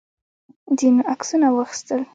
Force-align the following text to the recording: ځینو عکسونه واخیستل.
ځینو 0.77 1.01
عکسونه 1.13 1.47
واخیستل. 1.55 2.01